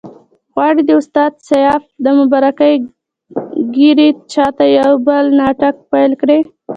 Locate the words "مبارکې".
2.19-2.71